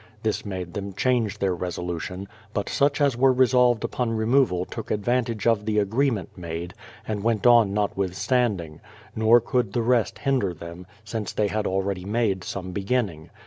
[0.23, 4.89] This made them change their resolu tion; but such as were resolved upon removal took
[4.89, 6.73] advantage of the agreement made,
[7.07, 8.81] and went on notwith standing;
[9.15, 13.29] nor could the rest hinder them, since they had already made some beginning.